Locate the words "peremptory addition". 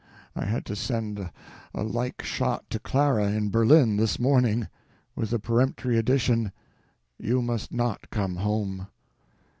5.37-6.51